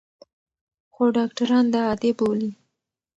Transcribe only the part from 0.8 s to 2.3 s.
خو ډاکټران دا عادي